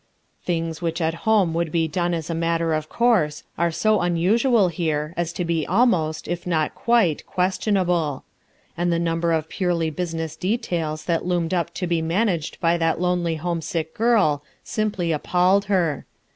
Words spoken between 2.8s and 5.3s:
course are so unusual here